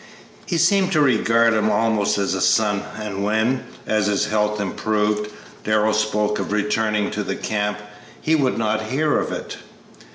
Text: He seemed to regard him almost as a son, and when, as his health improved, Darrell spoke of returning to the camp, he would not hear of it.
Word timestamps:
He 0.47 0.57
seemed 0.57 0.91
to 0.93 0.99
regard 0.99 1.53
him 1.53 1.69
almost 1.69 2.17
as 2.17 2.33
a 2.33 2.41
son, 2.41 2.81
and 2.99 3.23
when, 3.23 3.65
as 3.85 4.07
his 4.07 4.25
health 4.25 4.59
improved, 4.59 5.29
Darrell 5.63 5.93
spoke 5.93 6.39
of 6.39 6.51
returning 6.51 7.11
to 7.11 7.21
the 7.21 7.35
camp, 7.35 7.77
he 8.19 8.33
would 8.33 8.57
not 8.57 8.81
hear 8.85 9.19
of 9.19 9.31
it. 9.31 9.57